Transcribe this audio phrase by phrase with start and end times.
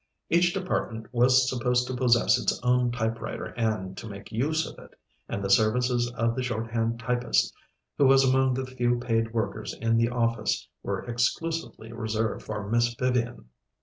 [0.31, 4.97] Each department was supposed to possess its own typewriter and to make use of it,
[5.29, 7.53] and the services of the shorthand typist,
[7.99, 12.95] who was amongst the few paid workers in the office, were exclusively reserved for Miss
[12.95, 13.49] Vivian.